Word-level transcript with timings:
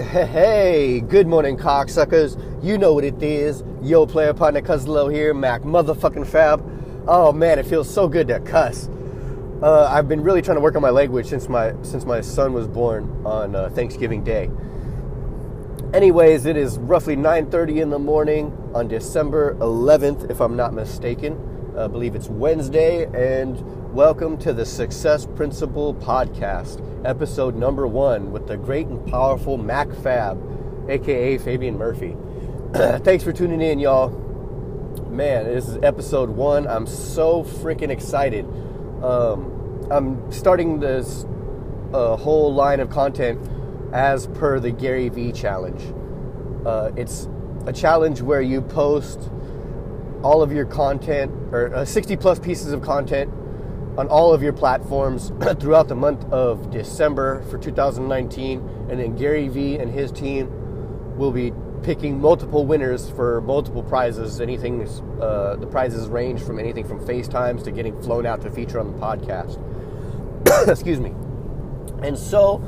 Hey, 0.00 1.00
good 1.00 1.26
morning, 1.26 1.56
cocksuckers. 1.56 2.38
You 2.62 2.78
know 2.78 2.94
what 2.94 3.02
it 3.02 3.20
is. 3.20 3.64
Yo, 3.82 4.06
player 4.06 4.32
partner 4.32 4.62
Cuzlo 4.62 5.12
here, 5.12 5.34
Mac 5.34 5.62
motherfucking 5.62 6.24
Fab. 6.24 6.62
Oh 7.08 7.32
man, 7.32 7.58
it 7.58 7.66
feels 7.66 7.92
so 7.92 8.06
good 8.06 8.28
to 8.28 8.38
cuss. 8.38 8.88
Uh, 9.60 9.88
I've 9.90 10.06
been 10.08 10.22
really 10.22 10.40
trying 10.40 10.56
to 10.56 10.60
work 10.60 10.76
on 10.76 10.82
my 10.82 10.90
language 10.90 11.26
since 11.26 11.48
my 11.48 11.74
since 11.82 12.04
my 12.04 12.20
son 12.20 12.52
was 12.52 12.68
born 12.68 13.10
on 13.26 13.56
uh, 13.56 13.70
Thanksgiving 13.70 14.22
Day. 14.22 14.48
Anyways, 15.92 16.46
it 16.46 16.56
is 16.56 16.78
roughly 16.78 17.16
9:30 17.16 17.82
in 17.82 17.90
the 17.90 17.98
morning 17.98 18.56
on 18.74 18.86
December 18.86 19.56
11th, 19.56 20.30
if 20.30 20.40
I'm 20.40 20.54
not 20.54 20.74
mistaken. 20.74 21.74
I 21.76 21.88
believe 21.88 22.14
it's 22.14 22.28
Wednesday, 22.28 23.06
and 23.06 23.58
welcome 23.92 24.36
to 24.36 24.52
the 24.52 24.66
Success 24.66 25.24
Principle 25.24 25.94
Podcast, 25.94 26.82
episode 27.06 27.56
number 27.56 27.86
one, 27.86 28.32
with 28.32 28.46
the 28.46 28.56
great 28.56 28.86
and 28.86 29.04
powerful 29.10 29.56
Mac 29.56 29.90
Fab, 30.02 30.38
aka 30.90 31.38
Fabian 31.38 31.78
Murphy. 31.78 32.14
Thanks 32.74 33.24
for 33.24 33.32
tuning 33.32 33.62
in, 33.62 33.78
y'all. 33.78 34.10
Man, 35.08 35.46
this 35.46 35.68
is 35.68 35.78
episode 35.82 36.28
one. 36.28 36.66
I'm 36.66 36.86
so 36.86 37.42
freaking 37.42 37.88
excited. 37.88 38.44
Um, 39.02 39.88
I'm 39.90 40.30
starting 40.30 40.80
this 40.80 41.24
uh, 41.94 42.16
whole 42.16 42.52
line 42.52 42.80
of 42.80 42.90
content 42.90 43.40
as 43.94 44.26
per 44.26 44.60
the 44.60 44.70
Gary 44.70 45.08
Vee 45.08 45.32
challenge. 45.32 45.82
Uh, 46.66 46.90
it's 46.94 47.26
a 47.66 47.72
challenge 47.72 48.20
where 48.20 48.42
you 48.42 48.60
post 48.60 49.30
all 50.22 50.42
of 50.42 50.52
your 50.52 50.66
content 50.66 51.32
or 51.52 51.74
uh, 51.74 51.84
60 51.86 52.16
plus 52.16 52.38
pieces 52.38 52.72
of 52.72 52.82
content 52.82 53.32
on 53.98 54.06
all 54.06 54.32
of 54.32 54.42
your 54.42 54.52
platforms 54.52 55.32
throughout 55.58 55.88
the 55.88 55.94
month 55.94 56.24
of 56.32 56.70
December 56.70 57.42
for 57.50 57.58
2019. 57.58 58.60
And 58.88 59.00
then 59.00 59.16
Gary 59.16 59.48
Vee 59.48 59.76
and 59.76 59.90
his 59.90 60.12
team 60.12 60.48
will 61.18 61.32
be 61.32 61.52
picking 61.82 62.20
multiple 62.20 62.64
winners 62.64 63.10
for 63.10 63.40
multiple 63.40 63.82
prizes. 63.82 64.40
Anything, 64.40 64.88
uh, 65.20 65.56
the 65.56 65.66
prizes 65.66 66.06
range 66.06 66.40
from 66.40 66.60
anything 66.60 66.86
from 66.86 67.04
FaceTimes 67.04 67.64
to 67.64 67.72
getting 67.72 68.00
flown 68.00 68.24
out 68.24 68.40
to 68.42 68.50
feature 68.50 68.78
on 68.78 68.92
the 68.92 68.98
podcast. 68.98 69.58
Excuse 70.68 71.00
me. 71.00 71.12
And 72.00 72.16
so, 72.16 72.62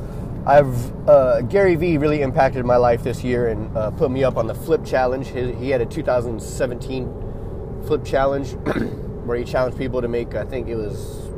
I've 0.46 1.08
uh, 1.08 1.42
Gary 1.42 1.76
Vee 1.76 1.98
really 1.98 2.22
impacted 2.22 2.64
my 2.64 2.76
life 2.76 3.04
this 3.04 3.22
year 3.22 3.48
and 3.48 3.76
uh, 3.76 3.90
put 3.92 4.10
me 4.10 4.24
up 4.24 4.36
on 4.36 4.48
the 4.48 4.54
Flip 4.54 4.84
Challenge. 4.84 5.28
He, 5.28 5.52
he 5.52 5.70
had 5.70 5.80
a 5.80 5.86
2017 5.86 7.82
Flip 7.86 8.04
Challenge 8.04 8.56
where 9.30 9.38
he 9.38 9.44
challenged 9.44 9.78
people 9.78 10.02
to 10.02 10.08
make, 10.08 10.34
I 10.34 10.44
think 10.44 10.66
it 10.66 10.74
was 10.74 11.30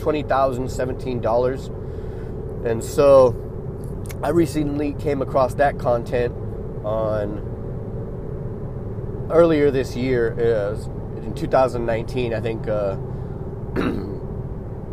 twenty 0.00 0.22
thousand 0.22 0.70
seventeen 0.70 1.20
dollars. 1.20 1.66
And 2.64 2.82
so, 2.82 3.36
I 4.22 4.30
recently 4.30 4.94
came 4.94 5.20
across 5.20 5.52
that 5.54 5.78
content 5.78 6.34
on 6.82 7.46
earlier 9.30 9.70
this 9.70 9.94
year, 9.94 10.32
uh, 10.32 10.76
in 11.22 11.34
2019, 11.34 12.32
I 12.32 12.40
think. 12.40 12.66
Uh, 12.66 12.96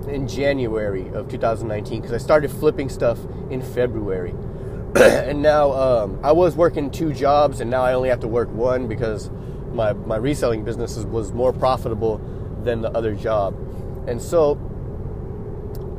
in 0.07 0.25
January 0.25 1.09
of 1.09 1.27
2019 1.27 1.99
because 1.99 2.13
I 2.13 2.17
started 2.17 2.49
flipping 2.49 2.87
stuff 2.87 3.19
in 3.49 3.61
February. 3.61 4.33
and 4.95 5.41
now 5.41 5.71
um, 5.73 6.19
I 6.23 6.31
was 6.31 6.55
working 6.55 6.91
two 6.91 7.11
jobs, 7.11 7.59
and 7.59 7.69
now 7.69 7.81
I 7.81 7.93
only 7.93 8.07
have 8.07 8.21
to 8.21 8.27
work 8.27 8.49
one 8.49 8.87
because 8.87 9.29
my, 9.73 9.93
my 9.93 10.17
reselling 10.17 10.63
business 10.63 10.97
was 10.97 11.31
more 11.31 11.53
profitable 11.53 12.17
than 12.63 12.81
the 12.81 12.91
other 12.91 13.15
job. 13.15 13.55
And 14.07 14.21
so 14.21 14.55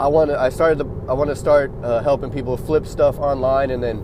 I 0.00 0.06
want 0.06 0.30
to 0.30 0.38
I 0.38 0.48
started 0.48 0.78
the, 0.78 0.84
I 1.08 1.12
want 1.12 1.30
to 1.30 1.36
start 1.36 1.72
uh, 1.83 2.02
helping 2.02 2.30
people 2.30 2.56
flip 2.56 2.86
stuff 2.86 3.19
online, 3.19 3.70
and 3.70 3.83
then 3.83 3.96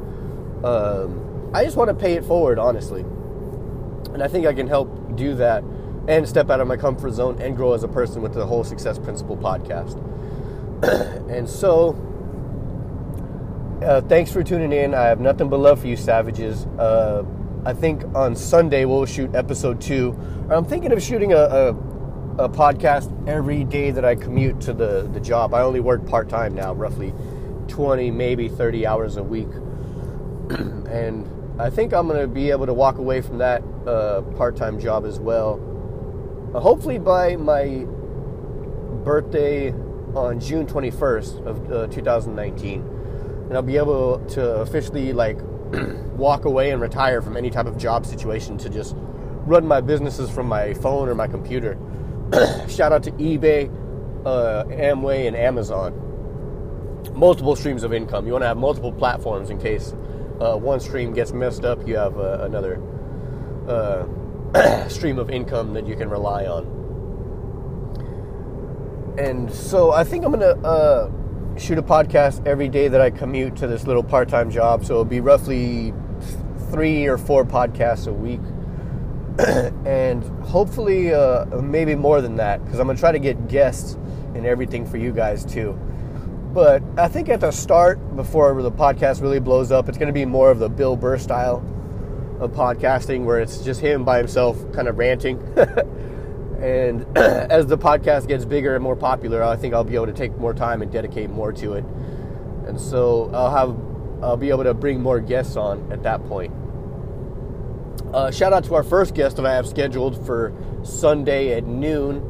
um, 0.64 1.50
I 1.54 1.64
just 1.64 1.76
want 1.76 1.88
to 1.88 1.94
pay 1.94 2.14
it 2.14 2.24
forward, 2.24 2.58
honestly. 2.58 3.02
And 4.12 4.22
I 4.22 4.28
think 4.28 4.46
I 4.46 4.52
can 4.52 4.66
help 4.66 5.16
do 5.16 5.34
that 5.36 5.62
and 6.08 6.28
step 6.28 6.50
out 6.50 6.60
of 6.60 6.66
my 6.66 6.76
comfort 6.76 7.12
zone 7.12 7.40
and 7.40 7.56
grow 7.56 7.72
as 7.72 7.82
a 7.82 7.88
person 7.88 8.22
with 8.22 8.34
the 8.34 8.44
whole 8.44 8.64
Success 8.64 8.98
Principle 8.98 9.36
podcast. 9.36 10.00
and 11.30 11.48
so, 11.48 11.94
uh, 13.82 14.00
thanks 14.02 14.32
for 14.32 14.42
tuning 14.42 14.72
in. 14.72 14.94
I 14.94 15.04
have 15.04 15.20
nothing 15.20 15.48
but 15.48 15.60
love 15.60 15.80
for 15.80 15.86
you, 15.86 15.96
savages. 15.96 16.66
Uh, 16.78 17.24
I 17.66 17.72
think 17.72 18.04
on 18.14 18.36
Sunday 18.36 18.84
we'll 18.84 19.06
shoot 19.06 19.34
episode 19.34 19.80
two. 19.80 20.18
I'm 20.50 20.64
thinking 20.64 20.92
of 20.92 21.02
shooting 21.02 21.32
a, 21.32 21.38
a, 21.38 21.68
a 22.38 22.48
podcast 22.48 23.10
every 23.28 23.64
day 23.64 23.90
that 23.90 24.04
I 24.04 24.14
commute 24.14 24.60
to 24.62 24.72
the, 24.72 25.08
the 25.12 25.20
job. 25.20 25.54
I 25.54 25.62
only 25.62 25.80
work 25.80 26.06
part 26.06 26.28
time 26.28 26.54
now, 26.54 26.74
roughly 26.74 27.14
20, 27.68 28.10
maybe 28.10 28.48
30 28.48 28.86
hours 28.86 29.16
a 29.16 29.22
week. 29.22 29.48
and 30.50 31.28
I 31.58 31.70
think 31.70 31.94
I'm 31.94 32.06
going 32.06 32.20
to 32.20 32.28
be 32.28 32.50
able 32.50 32.66
to 32.66 32.74
walk 32.74 32.98
away 32.98 33.20
from 33.20 33.38
that 33.38 33.62
uh, 33.86 34.22
part 34.36 34.56
time 34.56 34.78
job 34.78 35.06
as 35.06 35.18
well 35.18 35.70
uh, 36.54 36.60
hopefully 36.60 36.98
by 36.98 37.34
my 37.34 37.84
birthday 39.02 39.72
on 40.14 40.38
June 40.38 40.66
21st 40.66 41.46
of 41.46 41.72
uh, 41.72 41.86
2019, 41.88 42.80
and 43.48 43.54
I'll 43.54 43.62
be 43.62 43.76
able 43.76 44.24
to 44.30 44.56
officially 44.58 45.12
like 45.12 45.38
walk 46.16 46.44
away 46.44 46.70
and 46.70 46.80
retire 46.80 47.20
from 47.22 47.36
any 47.36 47.50
type 47.50 47.66
of 47.66 47.76
job 47.76 48.06
situation 48.06 48.56
to 48.58 48.68
just 48.68 48.94
run 49.46 49.66
my 49.66 49.80
businesses 49.80 50.30
from 50.30 50.46
my 50.46 50.74
phone 50.74 51.08
or 51.08 51.14
my 51.14 51.26
computer. 51.26 51.78
Shout 52.68 52.92
out 52.92 53.02
to 53.04 53.12
eBay, 53.12 53.70
uh, 54.24 54.64
Amway, 54.68 55.26
and 55.26 55.36
Amazon. 55.36 56.00
Multiple 57.14 57.54
streams 57.54 57.82
of 57.82 57.92
income. 57.92 58.26
You 58.26 58.32
want 58.32 58.42
to 58.42 58.48
have 58.48 58.56
multiple 58.56 58.92
platforms 58.92 59.50
in 59.50 59.58
case 59.58 59.94
uh, 60.40 60.56
one 60.56 60.80
stream 60.80 61.12
gets 61.12 61.32
messed 61.32 61.64
up. 61.64 61.86
You 61.86 61.96
have 61.96 62.18
uh, 62.18 62.38
another 62.42 62.80
uh, 63.68 64.88
stream 64.88 65.18
of 65.18 65.30
income 65.30 65.74
that 65.74 65.86
you 65.86 65.96
can 65.96 66.08
rely 66.08 66.46
on. 66.46 66.82
And 69.18 69.52
so 69.52 69.92
I 69.92 70.02
think 70.02 70.24
I'm 70.24 70.32
gonna 70.32 70.60
uh, 70.66 71.10
shoot 71.56 71.78
a 71.78 71.82
podcast 71.82 72.44
every 72.46 72.68
day 72.68 72.88
that 72.88 73.00
I 73.00 73.10
commute 73.10 73.54
to 73.56 73.66
this 73.66 73.86
little 73.86 74.02
part-time 74.02 74.50
job. 74.50 74.84
So 74.84 74.94
it'll 74.94 75.04
be 75.04 75.20
roughly 75.20 75.92
three 76.74 77.06
or 77.06 77.16
four 77.16 77.44
podcasts 77.44 78.08
a 78.08 78.12
week, 78.12 78.40
and 79.86 80.24
hopefully 80.44 81.14
uh, 81.14 81.44
maybe 81.62 81.94
more 81.94 82.20
than 82.20 82.34
that 82.36 82.64
because 82.64 82.80
I'm 82.80 82.88
gonna 82.88 82.98
try 82.98 83.12
to 83.12 83.20
get 83.20 83.46
guests 83.46 83.94
and 84.34 84.44
everything 84.44 84.84
for 84.84 84.96
you 84.96 85.12
guys 85.12 85.44
too. 85.44 85.78
But 86.52 86.82
I 86.96 87.06
think 87.06 87.28
at 87.28 87.40
the 87.40 87.52
start, 87.52 88.16
before 88.16 88.60
the 88.60 88.72
podcast 88.72 89.22
really 89.22 89.40
blows 89.40 89.72
up, 89.72 89.88
it's 89.88 89.98
going 89.98 90.06
to 90.06 90.12
be 90.12 90.24
more 90.24 90.52
of 90.52 90.60
the 90.60 90.68
Bill 90.68 90.96
Burr 90.96 91.18
style 91.18 91.56
of 92.38 92.52
podcasting 92.52 93.24
where 93.24 93.40
it's 93.40 93.64
just 93.64 93.80
him 93.80 94.04
by 94.04 94.18
himself 94.18 94.56
kind 94.72 94.86
of 94.86 94.96
ranting. 94.96 95.38
and 96.60 97.04
as 97.18 97.66
the 97.66 97.76
podcast 97.76 98.28
gets 98.28 98.44
bigger 98.44 98.74
and 98.76 98.84
more 98.84 98.94
popular, 98.94 99.42
I 99.42 99.56
think 99.56 99.74
I'll 99.74 99.82
be 99.82 99.96
able 99.96 100.06
to 100.06 100.12
take 100.12 100.36
more 100.38 100.54
time 100.54 100.80
and 100.80 100.92
dedicate 100.92 101.28
more 101.28 101.52
to 101.54 101.74
it. 101.74 101.84
And 102.68 102.80
so 102.80 103.30
I'll 103.34 103.50
have 103.50 103.76
I'll 104.24 104.36
be 104.36 104.50
able 104.50 104.64
to 104.64 104.74
bring 104.74 105.00
more 105.00 105.20
guests 105.20 105.56
on 105.56 105.90
at 105.92 106.04
that 106.04 106.24
point. 106.26 106.54
Uh, 108.14 108.30
shout 108.30 108.52
out 108.52 108.62
to 108.62 108.76
our 108.76 108.84
first 108.84 109.12
guest 109.12 109.34
that 109.34 109.44
I 109.44 109.52
have 109.54 109.66
scheduled 109.66 110.24
for 110.24 110.52
Sunday 110.84 111.52
at 111.56 111.64
noon. 111.64 112.22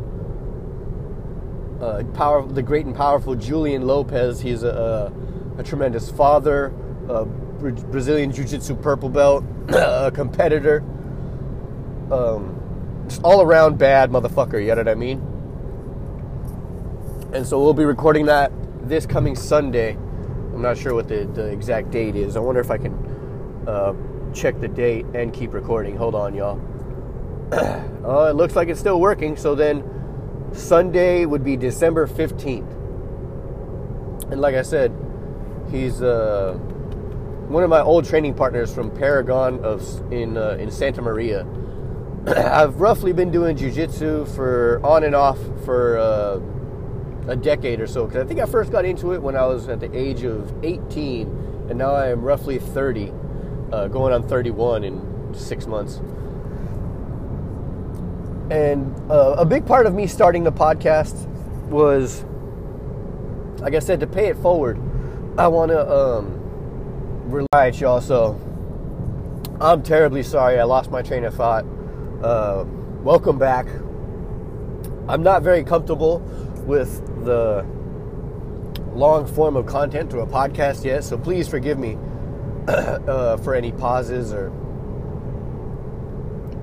Uh, 1.78 2.02
power, 2.14 2.46
the 2.48 2.62
great 2.62 2.86
and 2.86 2.96
powerful 2.96 3.34
Julian 3.34 3.86
Lopez. 3.86 4.40
He's 4.40 4.62
a, 4.62 5.12
a, 5.58 5.60
a 5.60 5.62
tremendous 5.62 6.10
father, 6.10 6.72
a 7.10 7.26
Brazilian 7.26 8.32
Jiu 8.32 8.44
Jitsu 8.46 8.76
purple 8.76 9.10
belt, 9.10 9.44
a 9.68 10.10
competitor. 10.10 10.82
Um, 12.10 13.04
just 13.06 13.22
all 13.22 13.42
around 13.42 13.76
bad 13.76 14.10
motherfucker, 14.10 14.58
you 14.58 14.68
know 14.68 14.76
what 14.76 14.88
I 14.88 14.94
mean? 14.94 15.18
And 17.34 17.46
so 17.46 17.62
we'll 17.62 17.74
be 17.74 17.84
recording 17.84 18.24
that 18.24 18.50
this 18.88 19.04
coming 19.04 19.36
Sunday. 19.36 19.90
I'm 19.90 20.62
not 20.62 20.78
sure 20.78 20.94
what 20.94 21.08
the, 21.08 21.26
the 21.26 21.48
exact 21.48 21.90
date 21.90 22.16
is. 22.16 22.36
I 22.36 22.40
wonder 22.40 22.62
if 22.62 22.70
I 22.70 22.78
can 22.78 22.94
uh, 23.66 23.92
check 24.34 24.60
the 24.60 24.68
date 24.68 25.06
and 25.14 25.32
keep 25.32 25.54
recording. 25.54 25.96
Hold 25.96 26.14
on, 26.14 26.34
y'all. 26.34 26.60
uh, 27.52 28.28
it 28.30 28.36
looks 28.36 28.56
like 28.56 28.68
it's 28.68 28.80
still 28.80 29.00
working. 29.00 29.36
So 29.36 29.54
then 29.54 29.84
Sunday 30.52 31.24
would 31.24 31.44
be 31.44 31.56
December 31.56 32.06
15th. 32.06 32.70
And 34.30 34.40
like 34.40 34.54
I 34.54 34.62
said, 34.62 34.92
he's. 35.70 36.02
Uh, 36.02 36.58
one 37.48 37.62
of 37.62 37.68
my 37.68 37.80
old 37.80 38.04
training 38.04 38.34
partners 38.34 38.74
from 38.74 38.90
Paragon 38.90 39.62
of 39.64 39.82
in 40.12 40.36
uh, 40.36 40.56
in 40.58 40.70
Santa 40.70 41.02
Maria. 41.02 41.46
I've 42.26 42.80
roughly 42.80 43.12
been 43.12 43.30
doing 43.30 43.56
jujitsu 43.56 44.26
for 44.34 44.80
on 44.84 45.04
and 45.04 45.14
off 45.14 45.38
for 45.64 45.98
uh, 45.98 46.40
a 47.30 47.36
decade 47.36 47.80
or 47.80 47.86
so. 47.86 48.06
Because 48.06 48.24
I 48.24 48.26
think 48.26 48.40
I 48.40 48.46
first 48.46 48.72
got 48.72 48.84
into 48.84 49.12
it 49.12 49.22
when 49.22 49.36
I 49.36 49.46
was 49.46 49.68
at 49.68 49.80
the 49.80 49.94
age 49.96 50.24
of 50.24 50.52
18, 50.64 51.66
and 51.68 51.78
now 51.78 51.94
I 51.94 52.08
am 52.08 52.22
roughly 52.22 52.58
30, 52.58 53.12
uh, 53.74 53.88
going 53.88 54.12
on 54.12 54.26
31 54.28 54.84
in 54.84 55.34
six 55.34 55.66
months. 55.66 55.96
And 58.50 58.94
uh, 59.10 59.36
a 59.38 59.44
big 59.44 59.66
part 59.66 59.86
of 59.86 59.94
me 59.94 60.06
starting 60.06 60.44
the 60.44 60.52
podcast 60.52 61.26
was, 61.68 62.24
like 63.58 63.74
I 63.74 63.80
said, 63.80 64.00
to 64.00 64.06
pay 64.06 64.26
it 64.28 64.36
forward. 64.36 64.78
I 65.38 65.48
want 65.48 65.70
to. 65.70 65.90
Um, 65.90 66.40
Right, 67.54 67.80
y'all. 67.80 68.02
So 68.02 68.38
I'm 69.60 69.82
terribly 69.82 70.22
sorry. 70.22 70.60
I 70.60 70.64
lost 70.64 70.90
my 70.90 71.00
train 71.00 71.24
of 71.24 71.34
thought. 71.34 71.64
Uh, 72.22 72.64
welcome 73.02 73.38
back. 73.38 73.66
I'm 75.08 75.22
not 75.22 75.42
very 75.42 75.64
comfortable 75.64 76.18
with 76.66 77.00
the 77.24 77.66
long 78.92 79.26
form 79.26 79.56
of 79.56 79.64
content 79.64 80.10
through 80.10 80.20
a 80.20 80.26
podcast 80.26 80.84
yet, 80.84 81.02
so 81.02 81.16
please 81.16 81.48
forgive 81.48 81.78
me 81.78 81.98
uh, 82.68 83.36
for 83.38 83.54
any 83.54 83.72
pauses 83.72 84.32
or 84.32 84.52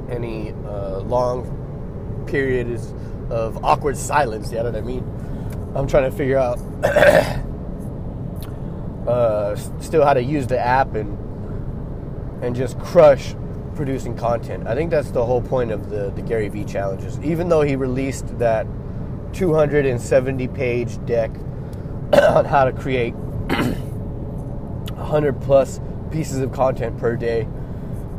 any 0.09 0.51
uh, 0.65 0.99
long 0.99 2.25
periods 2.27 2.93
of 3.29 3.63
awkward 3.63 3.97
silence. 3.97 4.51
You 4.51 4.57
know 4.57 4.65
what 4.65 4.75
I 4.75 4.81
mean? 4.81 5.03
I'm 5.75 5.87
trying 5.87 6.09
to 6.09 6.15
figure 6.15 6.37
out 6.37 6.59
uh, 9.07 9.55
still 9.79 10.03
how 10.03 10.13
to 10.13 10.23
use 10.23 10.47
the 10.47 10.59
app 10.59 10.95
and 10.95 11.17
and 12.43 12.55
just 12.55 12.79
crush 12.79 13.35
producing 13.75 14.17
content. 14.17 14.67
I 14.67 14.73
think 14.73 14.89
that's 14.89 15.11
the 15.11 15.23
whole 15.23 15.41
point 15.41 15.71
of 15.71 15.89
the 15.89 16.11
the 16.11 16.21
Gary 16.21 16.49
Vee 16.49 16.65
challenges. 16.65 17.19
Even 17.19 17.47
though 17.47 17.61
he 17.61 17.75
released 17.75 18.39
that 18.39 18.65
270 19.33 20.47
page 20.49 21.05
deck 21.05 21.31
on 22.13 22.45
how 22.45 22.65
to 22.65 22.73
create 22.73 23.13
100 23.13 25.39
plus 25.41 25.79
pieces 26.11 26.39
of 26.39 26.51
content 26.51 26.97
per 26.97 27.15
day. 27.15 27.47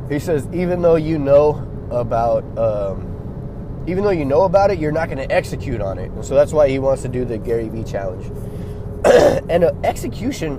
He 0.09 0.19
says, 0.19 0.49
even 0.53 0.83
though 0.83 0.97
you 0.97 1.19
know 1.19 1.69
about, 1.91 2.43
um, 2.59 3.85
even 3.87 4.05
though 4.05 4.11
you 4.11 4.25
know 4.25 4.43
about 4.43 4.71
it, 4.71 4.79
you're 4.79 4.93
not 4.93 5.09
going 5.09 5.19
to 5.19 5.35
execute 5.35 5.81
on 5.81 5.99
it. 5.99 6.11
And 6.11 6.25
so 6.25 6.35
that's 6.35 6.53
why 6.53 6.69
he 6.69 6.79
wants 6.79 7.03
to 7.03 7.09
do 7.09 7.25
the 7.25 7.39
Gary 7.39 7.69
Vee 7.69 7.85
challenge. 7.85 8.27
and 9.49 9.65
uh, 9.65 9.73
execution 9.85 10.57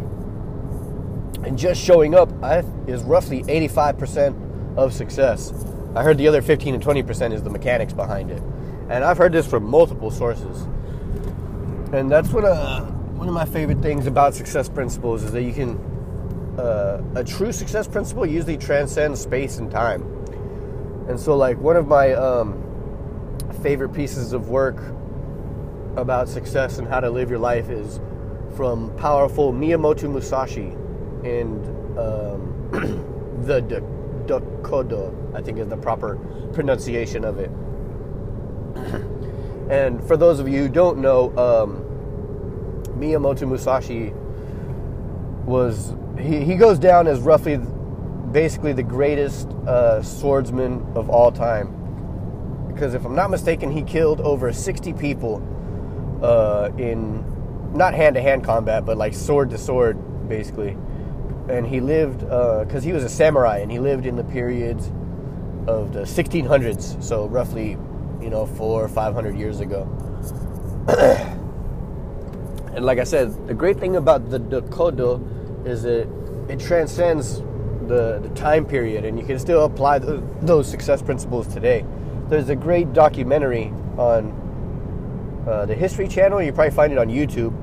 and 1.44 1.58
just 1.58 1.82
showing 1.82 2.16
up 2.16 2.30
is 2.88 3.04
roughly 3.04 3.44
85% 3.44 4.78
of 4.78 4.94
success. 4.94 5.54
I 5.96 6.04
heard 6.04 6.18
the 6.18 6.28
other 6.28 6.42
15 6.42 6.76
and 6.76 6.84
20% 6.84 7.34
is 7.34 7.44
the 7.44 7.50
mechanics 7.50 7.94
behind 7.94 8.32
it. 8.32 8.42
And 8.90 9.04
I've 9.04 9.18
heard 9.18 9.32
this 9.32 9.46
from 9.46 9.64
multiple 9.64 10.10
sources. 10.10 10.64
And 11.94 12.12
that's 12.12 12.30
what 12.30 12.44
uh, 12.44 12.82
one 12.82 13.28
of 13.28 13.34
my 13.34 13.46
favorite 13.46 13.82
things 13.82 14.08
about 14.08 14.34
success 14.34 14.68
principles 14.68 15.24
is 15.24 15.32
that 15.32 15.44
you 15.44 15.54
can 15.54 15.78
uh, 16.58 17.02
a 17.16 17.24
true 17.24 17.52
success 17.52 17.88
principle 17.88 18.26
usually 18.26 18.58
transcends 18.58 19.22
space 19.22 19.58
and 19.58 19.72
time. 19.72 20.04
And 21.10 21.20
so, 21.20 21.36
like 21.36 21.58
one 21.60 21.76
of 21.76 21.88
my 21.88 22.14
um, 22.14 22.64
favorite 23.62 23.90
pieces 23.90 24.34
of 24.34 24.50
work 24.50 24.78
about 25.98 26.30
success 26.30 26.78
and 26.78 26.88
how 26.88 27.00
to 27.00 27.10
live 27.10 27.30
your 27.30 27.40
life 27.40 27.70
is 27.70 28.00
from 28.56 28.96
powerful 28.98 29.52
Miyamoto 29.52 30.10
Musashi 30.12 30.76
and 31.28 31.66
um, 31.98 32.70
the 33.46 33.62
Dokkodo, 34.26 35.36
I 35.36 35.42
think 35.42 35.58
is 35.58 35.68
the 35.68 35.78
proper 35.78 36.18
pronunciation 36.54 37.26
of 37.26 37.40
it. 37.40 37.50
and 39.70 40.04
for 40.04 40.18
those 40.18 40.40
of 40.40 40.48
you 40.48 40.64
who 40.64 40.70
don't 40.70 41.00
know, 41.00 41.30
um, 41.38 41.84
Miyamoto 42.98 43.48
Musashi 43.48 44.14
was 45.46 45.94
he, 46.20 46.44
he 46.44 46.56
goes 46.56 46.80
down 46.80 47.08
as 47.08 47.20
roughly 47.20 47.60
basically 48.32 48.74
the 48.74 48.84
greatest 48.84 49.48
uh, 49.68 50.02
swordsman 50.02 50.86
of 50.96 51.10
all 51.10 51.32
time. 51.32 51.80
Because 52.68 52.94
if 52.94 53.06
i'm 53.06 53.16
not 53.16 53.30
mistaken 53.30 53.72
he 53.72 53.84
killed 53.84 54.20
over 54.22 54.52
60 54.52 54.94
people 54.94 55.42
uh, 56.24 56.72
in 56.78 57.24
not 57.76 57.94
hand-to-hand 57.94 58.44
combat 58.44 58.86
but 58.86 58.98
like 58.98 59.14
sword 59.14 59.50
to 59.52 59.58
sword 59.58 59.98
basically. 60.28 60.78
And 61.50 61.68
he 61.68 61.82
lived 61.82 62.22
because 62.22 62.84
uh, 62.84 62.86
he 62.86 62.94
was 62.94 63.04
a 63.04 63.10
samurai 63.10 63.60
and 63.60 63.72
he 63.72 63.80
lived 63.80 64.06
in 64.06 64.16
the 64.16 64.24
periods 64.24 64.88
of 65.68 65.94
the 65.94 66.02
1600s 66.02 67.02
so 67.04 67.28
roughly 67.28 67.78
you 68.22 68.30
know 68.30 68.46
four 68.46 68.84
or 68.84 68.88
five 68.88 69.14
hundred 69.14 69.38
years 69.38 69.60
ago. 69.60 69.88
And 72.76 72.84
like 72.86 72.98
i 72.98 73.04
said 73.04 73.48
the 73.48 73.54
great 73.54 73.80
thing 73.80 73.98
about 73.98 74.32
the 74.32 74.40
dokkodo 74.40 75.22
is 75.66 75.84
that 75.84 76.08
it 76.50 76.60
transcends 76.60 77.42
the, 77.88 78.20
the 78.22 78.30
time 78.36 78.66
period 78.66 79.06
and 79.06 79.20
you 79.20 79.26
can 79.26 79.40
still 79.40 79.66
apply 79.66 80.00
the, 80.00 80.24
those 80.42 80.68
success 80.70 81.02
principles 81.02 81.48
today. 81.48 81.86
There's 82.30 82.50
a 82.50 82.56
great 82.56 82.94
documentary 82.94 83.74
on 83.98 85.44
uh, 85.48 85.66
the 85.66 85.76
History 85.76 86.08
Channel. 86.08 86.42
You 86.42 86.54
probably 86.54 86.72
find 86.72 86.92
it 86.94 86.98
on 86.98 87.08
YouTube 87.10 87.54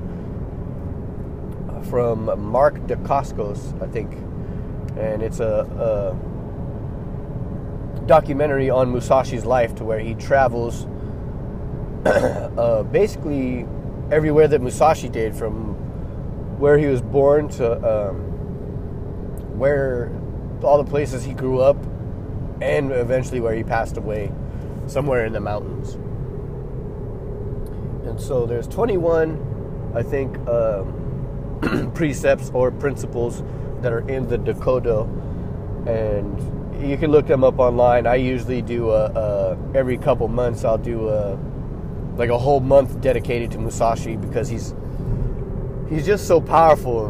from 1.89 2.39
Mark 2.39 2.75
Dacascos, 2.87 3.81
I 3.81 3.87
think. 3.87 4.11
And 4.97 5.21
it's 5.21 5.39
a, 5.39 6.15
a 7.95 8.07
documentary 8.07 8.69
on 8.69 8.91
Musashi's 8.93 9.45
life 9.45 9.75
to 9.75 9.83
where 9.83 9.99
he 9.99 10.13
travels 10.15 10.85
uh, 12.05 12.83
basically 12.83 13.65
everywhere 14.11 14.47
that 14.47 14.61
Musashi 14.61 15.09
did 15.09 15.35
from 15.35 15.70
where 16.61 16.77
he 16.77 16.85
was 16.85 17.01
born 17.01 17.49
to 17.49 17.65
um, 17.91 18.17
where 19.57 20.11
all 20.61 20.77
the 20.77 20.87
places 20.87 21.23
he 21.23 21.33
grew 21.33 21.59
up 21.59 21.75
and 22.61 22.91
eventually 22.91 23.39
where 23.39 23.55
he 23.55 23.63
passed 23.63 23.97
away 23.97 24.31
somewhere 24.85 25.25
in 25.25 25.33
the 25.33 25.39
mountains. 25.39 25.95
And 28.07 28.21
so 28.21 28.45
there's 28.45 28.67
21 28.67 29.91
i 29.95 30.03
think 30.03 30.37
um, 30.47 31.91
precepts 31.95 32.51
or 32.53 32.71
principles 32.71 33.43
that 33.81 33.91
are 33.91 34.07
in 34.07 34.27
the 34.27 34.37
dokkodo 34.37 35.09
and 35.87 36.87
you 36.87 36.97
can 36.97 37.11
look 37.11 37.27
them 37.27 37.43
up 37.43 37.59
online. 37.59 38.07
I 38.07 38.15
usually 38.15 38.61
do 38.61 38.89
a, 38.91 39.05
a 39.05 39.57
every 39.75 39.97
couple 39.97 40.27
months 40.27 40.63
i'll 40.63 40.77
do 40.77 41.09
a 41.09 41.37
like 42.17 42.29
a 42.29 42.37
whole 42.37 42.59
month 42.59 43.01
dedicated 43.01 43.49
to 43.51 43.57
musashi 43.57 44.15
because 44.15 44.47
he's 44.47 44.75
he's 45.91 46.05
just 46.05 46.27
so 46.27 46.41
powerful. 46.41 47.07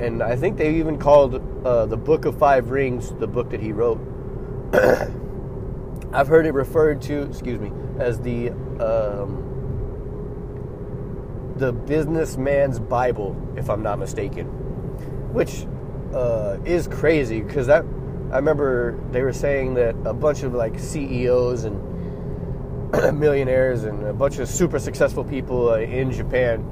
And 0.00 0.22
I 0.22 0.36
think 0.36 0.56
they 0.56 0.74
even 0.76 0.98
called 0.98 1.34
uh, 1.64 1.86
the 1.86 1.96
Book 1.96 2.24
of 2.24 2.38
Five 2.38 2.70
Rings 2.70 3.12
the 3.12 3.26
book 3.26 3.50
that 3.50 3.60
he 3.60 3.72
wrote. 3.72 4.00
I've 6.12 6.26
heard 6.26 6.46
it 6.46 6.54
referred 6.54 7.00
to, 7.02 7.22
excuse 7.22 7.60
me, 7.60 7.70
as 7.98 8.20
the 8.20 8.50
um, 8.80 9.46
the 11.56 11.72
businessman's 11.72 12.78
Bible, 12.78 13.36
if 13.56 13.68
I'm 13.68 13.82
not 13.82 13.98
mistaken, 13.98 14.46
which 15.32 15.66
uh, 16.14 16.56
is 16.64 16.88
crazy 16.88 17.42
because 17.42 17.66
that 17.66 17.84
I 18.32 18.36
remember 18.36 18.98
they 19.10 19.22
were 19.22 19.32
saying 19.32 19.74
that 19.74 19.94
a 20.04 20.14
bunch 20.14 20.42
of 20.42 20.54
like 20.54 20.78
CEOs 20.78 21.64
and 21.64 21.78
millionaires 23.20 23.84
and 23.84 24.02
a 24.04 24.12
bunch 24.12 24.38
of 24.38 24.48
super 24.48 24.78
successful 24.78 25.22
people 25.22 25.68
uh, 25.68 25.78
in 25.78 26.10
Japan 26.10 26.64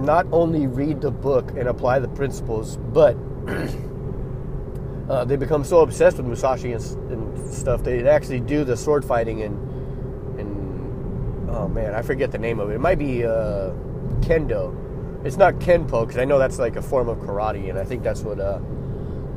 not 0.00 0.26
only 0.32 0.66
read 0.66 1.00
the 1.00 1.10
book 1.10 1.50
and 1.50 1.68
apply 1.68 1.98
the 1.98 2.08
principles, 2.08 2.76
but 2.76 3.16
uh, 5.08 5.24
they 5.24 5.36
become 5.36 5.64
so 5.64 5.80
obsessed 5.80 6.16
with 6.16 6.26
Musashi 6.26 6.72
and, 6.72 7.12
and, 7.12 7.50
stuff 7.50 7.82
they 7.82 8.06
actually 8.06 8.38
do 8.38 8.62
the 8.62 8.76
sword 8.76 9.04
fighting 9.04 9.42
and 9.42 10.38
and 10.38 11.50
oh 11.50 11.66
man, 11.68 11.94
I 11.94 12.02
forget 12.02 12.30
the 12.30 12.38
name 12.38 12.60
of 12.60 12.70
it. 12.70 12.74
It 12.74 12.80
might 12.80 12.98
be 12.98 13.24
uh, 13.24 13.72
kendo. 14.20 14.76
It's 15.24 15.36
not 15.36 15.54
kenpo 15.54 16.06
because 16.06 16.18
I 16.18 16.24
know 16.24 16.38
that's 16.38 16.58
like 16.58 16.76
a 16.76 16.82
form 16.82 17.08
of 17.08 17.18
karate, 17.18 17.68
and 17.68 17.78
I 17.78 17.84
think 17.84 18.04
that's 18.04 18.22
what 18.22 18.38
uh, 18.38 18.60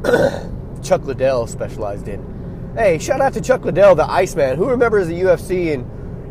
Chuck 0.83 1.03
Liddell 1.05 1.47
specialized 1.47 2.07
in. 2.07 2.73
Hey, 2.77 2.99
shout 2.99 3.19
out 3.19 3.33
to 3.33 3.41
Chuck 3.41 3.65
Liddell, 3.65 3.95
the 3.95 4.09
Iceman. 4.09 4.57
Who 4.57 4.69
remembers 4.69 5.07
the 5.07 5.19
UFC 5.19 5.73
and 5.73 5.89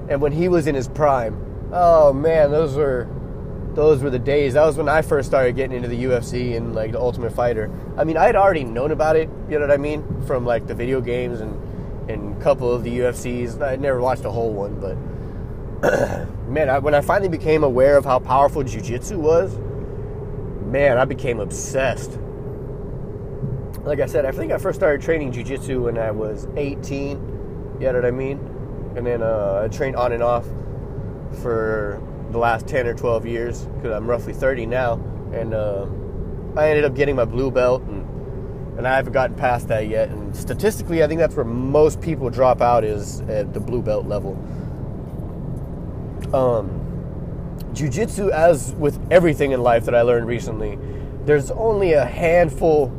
and 0.09 0.21
when 0.21 0.33
he 0.33 0.49
was 0.49 0.67
in 0.67 0.75
his 0.75 0.89
prime? 0.89 1.37
Oh 1.73 2.13
man, 2.13 2.51
those 2.51 2.77
were 2.77 3.09
those 3.75 4.03
were 4.03 4.11
the 4.11 4.19
days. 4.19 4.55
That 4.55 4.67
was 4.67 4.77
when 4.77 4.89
I 4.89 5.03
first 5.03 5.29
started 5.29 5.57
getting 5.57 5.77
into 5.77 5.89
the 5.89 6.05
UFC 6.05 6.57
and 6.57 6.75
like 6.75 6.93
the 6.93 7.01
Ultimate 7.01 7.33
Fighter. 7.33 7.71
I 7.97 8.05
mean, 8.05 8.17
I 8.17 8.25
had 8.25 8.37
already 8.37 8.65
known 8.65 8.91
about 8.91 9.17
it. 9.17 9.29
You 9.49 9.59
know 9.59 9.67
what 9.67 9.73
I 9.73 9.79
mean? 9.79 10.23
From 10.27 10.45
like 10.45 10.67
the 10.67 10.75
video 10.75 11.01
games 11.01 11.41
and 11.41 11.59
and 12.11 12.37
a 12.37 12.45
couple 12.45 12.71
of 12.71 12.85
the 12.85 12.99
UFCs. 12.99 13.63
I 13.63 13.77
never 13.77 14.01
watched 14.01 14.25
a 14.25 14.31
whole 14.31 14.53
one, 14.53 14.81
but 14.81 14.97
man, 16.49 16.69
I, 16.69 16.79
when 16.79 16.95
I 16.95 17.01
finally 17.01 17.29
became 17.29 17.65
aware 17.65 17.97
of 17.97 18.05
how 18.05 18.19
powerful 18.19 18.63
Jiu-Jitsu 18.63 19.19
was, 19.19 19.57
man, 20.67 20.99
I 20.99 21.05
became 21.05 21.41
obsessed. 21.41 22.19
Like 23.85 24.01
I 24.01 24.07
said, 24.07 24.25
I 24.25 24.33
think 24.33 24.53
I 24.53 24.59
first 24.59 24.79
started 24.79 25.03
training 25.03 25.33
Jiu-Jitsu 25.33 25.85
when 25.85 25.99
I 25.99 26.11
was 26.11 26.47
18. 26.57 27.79
You 27.81 27.87
know 27.87 27.95
what 27.95 28.05
I 28.05 28.11
mean? 28.11 28.39
And 28.97 29.07
then 29.07 29.23
uh, 29.23 29.63
I 29.65 29.69
trained 29.69 29.97
on 29.97 30.13
and 30.13 30.23
off 30.23 30.47
for 31.41 32.01
the 32.33 32.39
last 32.39 32.67
10 32.67 32.87
or 32.87 32.95
12 32.95 33.27
years 33.27 33.67
because 33.67 33.93
I'm 33.93 34.09
roughly 34.09 34.33
30 34.33 34.67
now. 34.67 34.95
And 35.33 35.55
uh, 35.55 35.87
I 36.57 36.69
ended 36.69 36.85
up 36.85 36.95
getting 36.95 37.17
my 37.17 37.25
blue 37.25 37.51
belt, 37.51 37.83
and, 37.83 38.79
and 38.79 38.87
I 38.87 38.97
haven't 38.97 39.13
gotten 39.13 39.37
past 39.37 39.69
that 39.69 39.89
yet. 39.89 40.09
And 40.11 40.37
statistically, 40.37 41.03
I 41.03 41.07
think 41.07 41.19
that's 41.19 41.35
where 41.35 41.45
most 41.45 42.01
people 42.01 42.29
drop 42.31 42.61
out 42.61 42.85
is 42.85 43.21
at 43.23 43.55
the 43.55 43.61
blue 43.61 43.83
belt 43.83 44.07
level. 44.07 44.33
Um, 46.35 46.81
jiu-jitsu, 47.73 48.31
as 48.31 48.73
with 48.73 49.01
everything 49.11 49.53
in 49.53 49.63
life 49.63 49.85
that 49.87 49.95
I 49.95 50.03
learned 50.03 50.27
recently, 50.27 50.79
there's 51.25 51.51
only 51.51 51.93
a 51.93 52.05
handful 52.05 52.93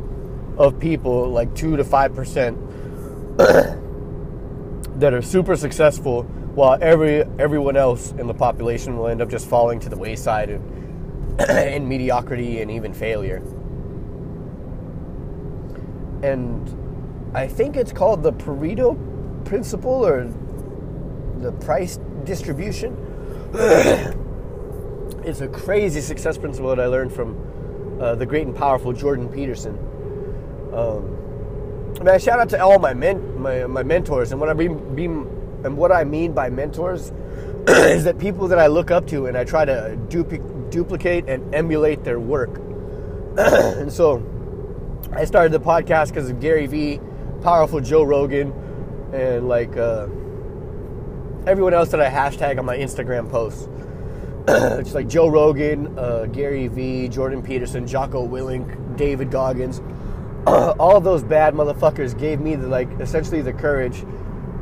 of 0.58 0.80
people, 0.80 1.30
like 1.30 1.54
two 1.56 1.78
to 1.78 1.84
five 1.84 2.16
percent, 2.16 2.58
that 3.38 5.14
are 5.14 5.22
super 5.22 5.56
successful, 5.56 6.24
while 6.56 6.78
every 6.82 7.24
everyone 7.40 7.76
else 7.76 8.12
in 8.12 8.28
the 8.28 8.34
population 8.34 8.98
will 8.98 9.08
end 9.08 9.22
up 9.22 9.30
just 9.30 9.48
falling 9.48 9.80
to 9.80 9.90
the 9.90 9.98
wayside 9.98 10.50
in, 10.50 11.38
in 11.50 11.88
mediocrity 11.88 12.62
and 12.62 12.70
even 12.70 12.94
failure. 12.94 13.38
And 16.24 17.32
I 17.36 17.48
think 17.48 17.76
it's 17.76 17.92
called 17.92 18.22
the 18.24 18.32
Pareto 18.32 18.96
principle 19.46 20.06
or 20.06 20.32
the 21.40 21.52
price 21.54 21.98
distribution. 22.24 22.96
it's 25.26 25.42
a 25.42 25.48
crazy 25.48 26.02
success 26.02 26.38
principle 26.38 26.70
that 26.70 26.80
I 26.80 26.86
learned 26.86 27.12
from 27.12 28.00
uh, 28.00 28.16
the 28.16 28.26
great 28.26 28.46
and 28.46 28.56
powerful 28.56 28.94
Jordan 28.94 29.28
Peterson. 29.28 29.78
Um, 30.72 32.04
man, 32.04 32.20
shout 32.20 32.40
out 32.40 32.50
to 32.50 32.64
all 32.64 32.80
my 32.80 32.94
men, 32.94 33.42
my, 33.42 33.66
my 33.66 33.84
mentors, 33.84 34.32
and 34.32 34.40
what 34.40 34.50
I 34.50 34.54
mean, 34.54 34.96
mean 34.96 35.28
and 35.64 35.78
what 35.78 35.92
I 35.92 36.04
mean 36.04 36.34
by 36.34 36.50
mentors 36.50 37.12
is 37.68 38.04
that 38.04 38.20
people 38.20 38.48
that 38.50 38.60
I 38.60 38.68
look 38.68 38.92
up 38.92 39.08
to 39.08 39.28
and 39.28 39.38
I 39.38 39.44
try 39.44 39.66
to 39.66 39.98
dupli- 40.10 40.72
duplicate 40.72 41.30
and 41.30 41.54
emulate 41.56 42.04
their 42.04 42.20
work. 42.20 42.58
and 43.38 43.92
so, 43.92 44.22
I 45.14 45.26
started 45.26 45.52
the 45.52 45.60
podcast 45.60 46.10
because 46.10 46.30
of 46.30 46.40
Gary 46.40 46.66
Vee, 46.66 47.00
powerful 47.42 47.80
Joe 47.80 48.04
Rogan, 48.04 48.52
and 49.14 49.48
like 49.48 49.78
uh, 49.78 50.08
everyone 51.46 51.74
else 51.74 51.90
that 51.90 52.02
I 52.02 52.10
hashtag 52.10 52.60
on 52.60 52.66
my 52.66 52.78
Instagram 52.78 53.30
posts. 53.30 53.70
it's 54.48 54.94
like 54.94 55.08
Joe 55.08 55.30
Rogan, 55.30 55.98
uh, 55.98 56.26
Gary 56.26 56.68
Vee, 56.68 57.08
Jordan 57.08 57.42
Peterson, 57.42 57.88
Jocko 57.88 58.28
Willink, 58.28 58.98
David 58.98 59.32
Goggins. 59.32 59.82
all 60.46 61.00
those 61.00 61.24
bad 61.24 61.54
motherfuckers 61.54 62.18
gave 62.18 62.42
me 62.42 62.56
the 62.56 62.68
like 62.68 62.90
essentially 63.00 63.42
the 63.42 63.54
courage 63.54 64.04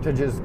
to 0.04 0.14
just 0.14 0.42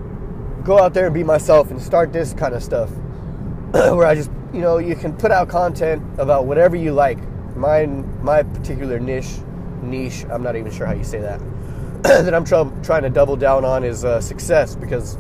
go 0.67 0.81
out 0.81 0.93
there 0.93 1.07
and 1.07 1.15
be 1.15 1.23
myself 1.23 1.71
and 1.71 1.81
start 1.81 2.13
this 2.13 2.35
kind 2.35 2.53
of 2.53 2.61
stuff 2.61 2.91
where 3.71 4.05
I 4.05 4.17
just 4.17 4.31
you 4.53 4.61
know 4.61 4.79
you 4.79 4.97
can 4.97 5.17
put 5.17 5.31
out 5.31 5.49
content 5.49 6.03
about 6.19 6.47
whatever 6.47 6.75
you 6.75 6.93
like. 6.93 7.19
Mine, 7.55 8.23
my 8.23 8.43
particular 8.43 8.99
niche, 8.99 9.39
niche. 9.81 10.27
I'm 10.31 10.43
not 10.43 10.57
even 10.57 10.71
sure 10.71 10.85
how 10.85 10.93
you 10.93 11.05
say 11.05 11.21
that. 11.21 11.41
that 12.03 12.35
I'm 12.35 12.45
try, 12.45 12.69
trying 12.83 13.03
to 13.03 13.11
double 13.11 13.37
down 13.37 13.65
on 13.65 13.85
is 13.85 14.05
uh, 14.05 14.21
success 14.21 14.75
because 14.75 15.17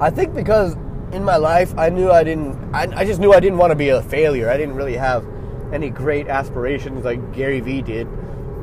I 0.00 0.10
think 0.10 0.34
because 0.34 0.74
in 1.12 1.24
my 1.24 1.36
life 1.36 1.72
I 1.78 1.90
knew 1.90 2.10
I 2.10 2.24
didn't. 2.24 2.74
I, 2.74 2.88
I 2.94 3.04
just 3.04 3.20
knew 3.20 3.32
I 3.32 3.38
didn't 3.38 3.58
want 3.58 3.70
to 3.70 3.76
be 3.76 3.90
a 3.90 4.02
failure. 4.02 4.50
I 4.50 4.56
didn't 4.56 4.74
really 4.74 4.96
have 4.96 5.24
any 5.72 5.90
great 5.90 6.26
aspirations 6.26 7.04
like 7.04 7.32
Gary 7.32 7.60
Vee 7.60 7.82
did 7.82 8.08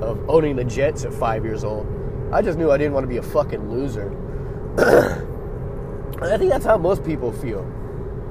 of 0.01 0.29
owning 0.29 0.57
the 0.57 0.65
Jets 0.65 1.05
at 1.05 1.13
five 1.13 1.45
years 1.45 1.63
old. 1.63 1.87
I 2.33 2.41
just 2.41 2.57
knew 2.57 2.71
I 2.71 2.77
didn't 2.77 2.93
want 2.93 3.05
to 3.05 3.07
be 3.07 3.17
a 3.17 3.23
fucking 3.23 3.71
loser. 3.71 4.13
I 4.77 6.37
think 6.37 6.51
that's 6.51 6.65
how 6.65 6.77
most 6.77 7.03
people 7.03 7.31
feel. 7.31 7.61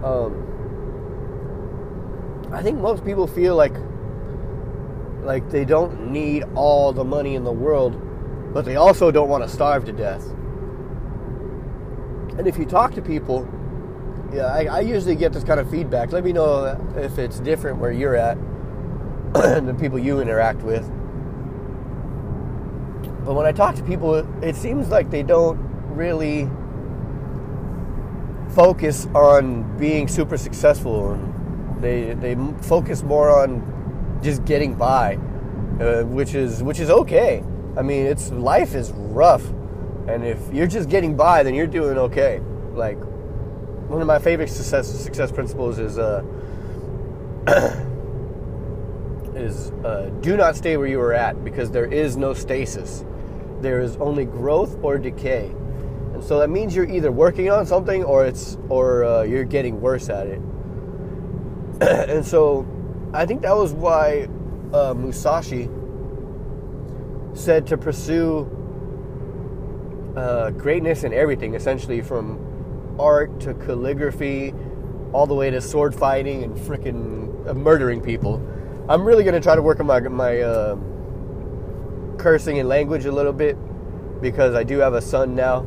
Um, 0.05 0.45
I 2.53 2.62
think 2.62 2.79
most 2.79 3.05
people 3.05 3.26
feel 3.26 3.57
like 3.57 3.75
like 5.25 5.50
they 5.50 5.65
don't 5.65 6.12
need 6.12 6.45
all 6.55 6.93
the 6.93 7.03
money 7.03 7.35
in 7.35 7.43
the 7.43 7.53
world, 7.53 8.00
but 8.55 8.65
they 8.65 8.76
also 8.76 9.11
don't 9.11 9.29
want 9.29 9.43
to 9.43 9.49
starve 9.49 9.85
to 9.87 9.93
death. 9.93 10.25
And 12.38 12.47
if 12.47 12.57
you 12.57 12.65
talk 12.65 12.95
to 12.95 13.03
people, 13.03 13.49
yeah, 14.33 14.47
I, 14.47 14.67
I 14.67 14.81
usually 14.81 15.17
get 15.17 15.33
this 15.33 15.43
kind 15.43 15.59
of 15.59 15.69
feedback. 15.69 16.12
Let 16.12 16.23
me 16.23 16.33
know 16.33 16.79
if 16.97 17.19
it's 17.19 17.41
different 17.41 17.79
where 17.79 17.91
you're 17.91 18.15
at 18.15 18.37
and 19.35 19.67
the 19.67 19.75
people 19.75 19.99
you 19.99 20.21
interact 20.21 20.62
with. 20.62 20.87
But 23.25 23.35
when 23.35 23.47
I 23.47 23.53
talk 23.53 23.75
to 23.76 23.83
people, 23.83 24.15
it 24.45 24.55
seems 24.55 24.88
like 24.91 25.11
they 25.11 25.25
don't 25.25 25.65
really 25.97 26.49
focus 28.55 29.07
on 29.15 29.76
being 29.79 30.07
super 30.07 30.37
successful. 30.37 31.19
They 31.81 32.15
they 32.15 32.37
focus 32.62 33.03
more 33.03 33.43
on 33.43 34.21
just 34.23 34.45
getting 34.45 34.75
by, 34.75 35.17
uh, 35.81 36.05
which 36.05 36.35
is 36.35 36.62
which 36.62 36.79
is 36.79 36.91
okay. 36.91 37.43
I 37.76 37.83
mean, 37.83 38.07
it's 38.07 38.31
life 38.31 38.75
is 38.75 38.93
rough, 38.93 39.45
and 40.09 40.25
if 40.25 40.38
you're 40.53 40.67
just 40.67 40.88
getting 40.88 41.17
by, 41.17 41.43
then 41.43 41.55
you're 41.55 41.67
doing 41.67 41.99
okay. 41.99 42.41
Like 42.73 42.99
one 43.88 44.00
of 44.00 44.07
my 44.07 44.19
favorite 44.19 44.49
success 44.49 44.88
success 44.88 45.33
principles 45.33 45.79
is 45.79 45.99
uh, 45.99 46.23
is 49.35 49.71
uh, 49.85 50.11
do 50.21 50.37
not 50.37 50.57
stay 50.57 50.76
where 50.76 50.87
you 50.87 51.00
are 51.00 51.15
at 51.15 51.45
because 51.45 51.71
there 51.71 51.87
is 51.87 52.17
no 52.17 52.35
stasis. 52.35 53.05
There 53.61 53.81
is 53.81 53.97
only 53.97 54.26
growth 54.26 54.79
or 54.83 54.99
decay, 54.99 55.50
so 56.23 56.38
that 56.38 56.50
means 56.50 56.75
you're 56.75 56.88
either 56.88 57.11
working 57.12 57.50
on 57.50 57.66
something 57.66 58.04
or 58.04 58.26
it's 58.26 58.58
or 58.68 59.04
uh, 59.04 59.23
you're 59.23 59.44
getting 59.44 59.80
worse 59.80 60.08
at 60.08 60.26
it. 60.26 60.40
and 61.80 62.25
so, 62.25 62.66
I 63.12 63.26
think 63.26 63.42
that 63.42 63.54
was 63.54 63.73
why 63.73 64.28
uh, 64.73 64.94
Musashi 64.94 65.68
said 67.35 67.66
to 67.66 67.76
pursue 67.76 68.50
uh, 70.16 70.50
greatness 70.50 71.04
in 71.04 71.12
everything, 71.12 71.54
essentially 71.54 72.00
from 72.00 72.96
art 72.99 73.38
to 73.40 73.54
calligraphy, 73.54 74.54
all 75.12 75.26
the 75.26 75.35
way 75.35 75.50
to 75.50 75.61
sword 75.61 75.94
fighting 75.94 76.42
and 76.44 76.56
freaking 76.56 77.46
uh, 77.46 77.54
murdering 77.54 78.00
people. 78.00 78.37
I'm 78.88 79.04
really 79.04 79.25
gonna 79.25 79.40
try 79.40 79.54
to 79.54 79.62
work 79.62 79.80
on 79.80 79.87
my 79.87 80.00
my 80.00 80.40
uh, 80.40 80.76
cursing 82.16 82.58
and 82.58 82.68
language 82.68 83.04
a 83.04 83.12
little 83.12 83.32
bit 83.32 83.56
because 84.20 84.54
I 84.54 84.64
do 84.64 84.78
have 84.78 84.94
a 84.94 85.02
son 85.02 85.35
now. 85.35 85.66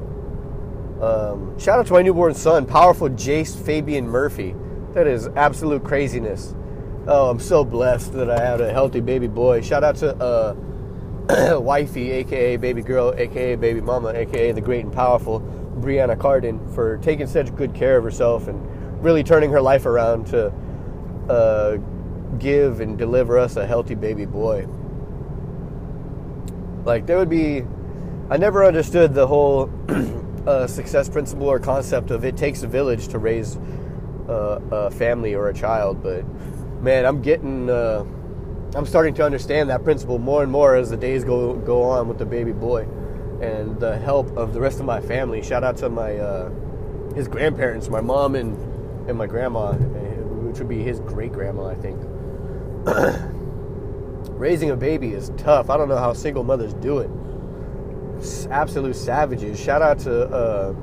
Um, 1.02 1.58
shout 1.58 1.80
out 1.80 1.88
to 1.88 1.94
my 1.94 2.02
newborn 2.02 2.34
son, 2.34 2.66
powerful 2.66 3.10
Jace 3.10 3.56
Fabian 3.56 4.08
Murphy. 4.08 4.54
That 4.94 5.08
is 5.08 5.28
absolute 5.36 5.84
craziness. 5.84 6.54
Oh, 7.08 7.30
I'm 7.30 7.40
so 7.40 7.64
blessed 7.64 8.14
that 8.14 8.30
I 8.30 8.40
had 8.40 8.60
a 8.60 8.72
healthy 8.72 9.00
baby 9.00 9.28
boy. 9.28 9.62
Shout 9.62 9.84
out 9.84 9.96
to 9.98 10.14
uh, 10.18 11.60
wifey, 11.60 12.12
aka 12.12 12.58
baby 12.58 12.82
girl, 12.82 13.14
aka 13.18 13.56
baby 13.56 13.80
mama, 13.80 14.10
aka 14.10 14.52
the 14.52 14.60
great 14.60 14.84
and 14.84 14.94
powerful 14.94 15.40
Brianna 15.80 16.20
Carden, 16.20 16.60
for 16.74 16.98
taking 16.98 17.28
such 17.28 17.56
good 17.56 17.74
care 17.74 17.98
of 17.98 18.04
herself 18.04 18.50
and 18.50 18.60
really 19.02 19.24
turning 19.24 19.52
her 19.52 19.62
life 19.62 19.86
around 19.86 20.28
to 20.28 20.52
uh, 21.30 21.78
give 22.40 22.82
and 22.82 22.98
deliver 22.98 23.40
us 23.40 23.56
a 23.56 23.66
healthy 23.66 23.96
baby 23.96 24.26
boy. 24.26 24.68
Like, 26.84 27.06
there 27.06 27.18
would 27.18 27.30
be. 27.30 27.64
I 28.30 28.38
never 28.38 28.66
understood 28.66 29.14
the 29.14 29.26
whole 29.26 29.68
uh, 30.50 30.68
success 30.68 31.08
principle 31.08 31.48
or 31.48 31.60
concept 31.60 32.10
of 32.10 32.26
it 32.26 32.36
takes 32.36 32.64
a 32.64 32.68
village 32.68 33.08
to 33.10 33.20
raise 33.20 33.58
a 34.28 34.92
family 34.92 35.34
or 35.34 35.50
a 35.50 35.54
child, 35.54 36.04
but 36.04 36.24
man, 36.82 37.06
I'm 37.06 37.22
getting. 37.22 37.70
Uh, 37.70 38.06
I'm 38.76 38.86
starting 38.86 39.16
to 39.16 39.26
understand 39.26 39.72
that 39.72 39.84
principle 39.84 40.20
more 40.20 40.44
and 40.44 40.52
more 40.52 40.76
as 40.76 40.92
the 40.92 40.98
days 40.98 41.24
go 41.24 41.56
go 41.56 41.84
on 41.84 42.08
with 42.08 42.20
the 42.20 42.26
baby 42.26 42.52
boy, 42.52 42.84
and 43.42 43.80
the 43.80 43.98
help 43.98 44.36
of 44.38 44.54
the 44.54 44.60
rest 44.60 44.80
of 44.80 44.86
my 44.86 45.02
family. 45.02 45.42
Shout 45.42 45.64
out 45.64 45.78
to 45.78 45.90
my 45.90 46.18
uh, 46.18 46.52
his 47.16 47.28
grandparents, 47.28 47.90
my 47.90 48.02
mom 48.02 48.36
and 48.36 48.56
and 49.10 49.18
my 49.18 49.26
grandma, 49.26 49.74
which 49.74 50.60
would 50.60 50.70
be 50.70 50.84
his 50.84 51.00
great 51.00 51.32
grandma, 51.32 51.68
I 51.68 51.76
think. 51.76 52.00
Raising 54.40 54.70
a 54.70 54.76
baby 54.76 55.14
is 55.14 55.32
tough. 55.38 55.70
I 55.70 55.78
don't 55.78 55.90
know 55.90 55.98
how 55.98 56.14
single 56.14 56.44
mothers 56.44 56.74
do 56.76 57.00
it. 57.00 57.10
Absolute 58.52 58.96
savages. 58.96 59.60
Shout 59.60 59.82
out 59.82 60.00
to 60.00 60.26
uh, 60.26 60.76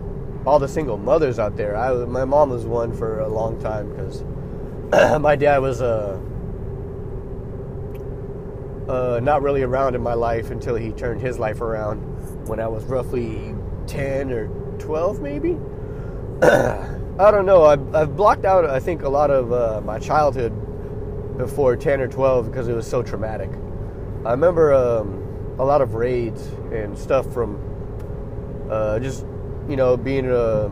all 0.47 0.59
the 0.59 0.69
single 0.69 0.97
mothers 0.97 1.39
out 1.39 1.57
there. 1.57 1.77
I, 1.77 1.93
my 2.05 2.25
mom 2.25 2.51
was 2.51 2.65
one 2.65 2.97
for 2.97 3.21
a 3.21 3.29
long 3.29 3.61
time 3.61 3.91
because 3.91 4.25
my 5.21 5.37
dad 5.37 5.59
was. 5.59 5.83
Uh, 5.83 6.21
uh, 8.89 9.21
not 9.21 9.43
really 9.43 9.63
around 9.63 9.95
in 9.95 10.03
my 10.03 10.15
life 10.15 10.51
until 10.51 10.77
he 10.77 10.93
turned 10.93 11.21
his 11.21 11.39
life 11.39 11.61
around 11.61 11.99
when 12.47 12.61
I 12.61 12.69
was 12.69 12.85
roughly 12.85 13.55
10 13.87 14.31
or 14.31 14.47
12, 14.79 15.21
maybe. 15.21 15.59
I 16.43 17.31
don't 17.31 17.47
know. 17.47 17.65
I've, 17.65 17.95
I've, 17.95 18.17
blocked 18.17 18.45
out, 18.45 18.65
I 18.65 18.79
think, 18.79 19.03
a 19.03 19.09
lot 19.09 19.31
of 19.31 19.53
uh, 19.53 19.81
my 19.85 19.99
childhood 19.99 20.53
before 21.37 21.77
10 21.77 22.01
or 22.01 22.09
12 22.09 22.47
because 22.47 22.69
it 22.69 22.75
was 22.75 22.87
so 22.87 23.03
traumatic. 23.03 23.51
I 24.25 24.31
remember 24.31 24.73
um, 24.73 25.26
a 25.59 25.65
lot 25.65 25.81
of 25.81 25.95
raids 25.95 26.43
and 26.73 26.97
stuff 26.99 27.33
from 27.33 27.59
uh, 28.71 28.99
just, 28.99 29.25
you 29.69 29.77
know, 29.77 29.97
being 29.97 30.31
uh, 30.31 30.69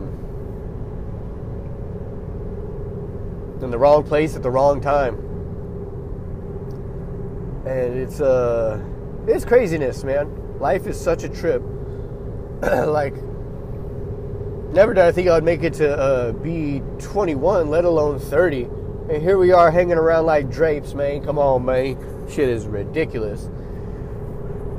in 3.61 3.71
the 3.71 3.77
wrong 3.77 4.03
place 4.03 4.35
at 4.35 4.43
the 4.43 4.51
wrong 4.51 4.81
time 4.81 5.25
and 7.65 7.97
it's 7.97 8.21
uh 8.21 8.79
it's 9.27 9.43
craziness, 9.43 10.03
man. 10.03 10.59
Life 10.59 10.85
is 10.85 10.99
such 10.99 11.23
a 11.23 11.29
trip. 11.29 11.63
like, 12.61 13.15
never 14.71 14.93
did 14.93 15.03
I 15.03 15.11
think 15.11 15.27
I 15.27 15.33
would 15.33 15.43
make 15.43 15.63
it 15.63 15.73
to 15.75 15.97
uh, 15.97 16.31
be 16.31 16.83
21, 16.99 17.71
let 17.71 17.85
alone 17.85 18.19
30, 18.19 18.67
And 19.09 19.21
here 19.23 19.39
we 19.39 19.51
are 19.51 19.71
hanging 19.71 19.97
around 19.97 20.27
like 20.27 20.51
drapes, 20.51 20.93
man. 20.93 21.23
Come 21.23 21.39
on, 21.39 21.65
man. 21.65 21.97
Shit 22.29 22.49
is 22.49 22.67
ridiculous. 22.67 23.49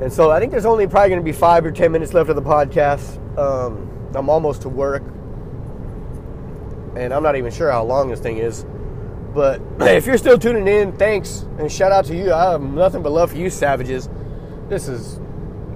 And 0.01 0.13
so 0.13 0.29
I 0.29 0.39
think 0.39 0.51
there's 0.51 0.65
only 0.65 0.85
probably 0.87 1.09
going 1.09 1.21
to 1.21 1.25
be 1.25 1.31
five 1.31 1.65
or 1.65 1.71
ten 1.71 1.91
minutes 1.91 2.13
left 2.13 2.29
of 2.29 2.35
the 2.35 2.41
podcast. 2.41 3.17
Um, 3.37 4.11
I'm 4.13 4.29
almost 4.29 4.61
to 4.63 4.69
work. 4.69 5.03
And 6.95 7.13
I'm 7.13 7.23
not 7.23 7.35
even 7.35 7.51
sure 7.51 7.71
how 7.71 7.83
long 7.83 8.09
this 8.09 8.19
thing 8.19 8.37
is. 8.37 8.65
But 9.33 9.61
if 9.81 10.05
you're 10.05 10.17
still 10.17 10.37
tuning 10.37 10.67
in, 10.67 10.91
thanks. 10.97 11.45
And 11.59 11.71
shout 11.71 11.91
out 11.91 12.05
to 12.05 12.15
you. 12.15 12.31
I 12.33 12.51
have 12.51 12.61
nothing 12.61 13.01
but 13.01 13.11
love 13.11 13.31
for 13.31 13.37
you, 13.37 13.49
savages. 13.49 14.09
This 14.69 14.87
is, 14.87 15.19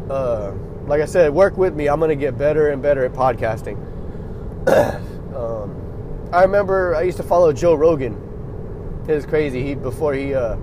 uh, 0.09 0.53
like 0.85 1.01
I 1.01 1.05
said, 1.05 1.33
work 1.33 1.57
with 1.57 1.73
me. 1.73 1.87
I'm 1.87 1.99
going 1.99 2.09
to 2.09 2.15
get 2.15 2.37
better 2.37 2.69
and 2.69 2.81
better 2.81 3.05
at 3.05 3.13
podcasting. 3.13 3.77
um, 5.35 6.29
I 6.31 6.43
remember 6.43 6.95
I 6.95 7.03
used 7.03 7.17
to 7.17 7.23
follow 7.23 7.51
Joe 7.53 7.73
Rogan. 7.73 8.13
It 9.07 9.15
was 9.15 9.25
crazy. 9.25 9.63
He 9.63 9.75
before 9.75 10.13
he 10.13 10.35
uh, 10.35 10.55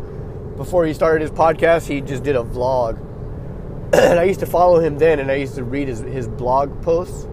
before 0.57 0.87
he 0.87 0.95
started 0.95 1.23
his 1.23 1.31
podcast, 1.33 1.89
he 1.89 2.01
just 2.01 2.23
did 2.23 2.37
a 2.37 2.43
vlog. 2.43 3.05
and 3.93 4.19
I 4.19 4.25
used 4.25 4.41
to 4.41 4.47
follow 4.47 4.81
him 4.81 4.99
then, 4.99 5.19
and 5.19 5.31
I 5.31 5.37
used 5.37 5.55
to 5.55 5.65
read 5.65 5.89
his, 5.89 6.01
his 6.01 6.29
blog 6.29 6.83
posts. 6.83 7.25